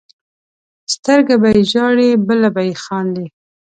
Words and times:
سترګه 0.93 1.35
به 1.41 1.49
یې 1.55 1.61
ژاړي 1.71 2.09
بله 2.27 2.49
به 2.55 2.61
یې 2.67 2.75
خاندي. 2.83 3.25